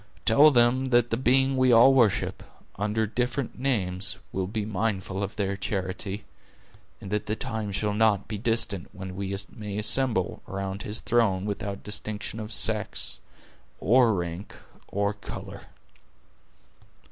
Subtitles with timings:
[0.25, 2.41] Tell them, that the Being we all worship,
[2.75, 6.23] under different names, will be mindful of their charity;
[6.99, 11.45] and that the time shall not be distant when we may assemble around His throne
[11.45, 13.19] without distinction of sex,
[13.79, 14.55] or rank,
[14.87, 15.67] or color."